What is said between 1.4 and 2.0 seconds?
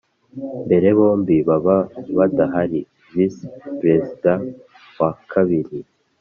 baba